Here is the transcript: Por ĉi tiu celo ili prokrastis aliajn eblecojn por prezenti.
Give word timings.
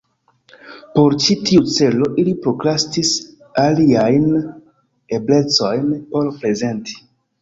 Por 0.93 1.15
ĉi 1.25 1.35
tiu 1.49 1.65
celo 1.73 2.07
ili 2.23 2.33
prokrastis 2.45 3.11
aliajn 3.67 4.27
eblecojn 5.19 5.89
por 6.15 6.33
prezenti. 6.41 6.99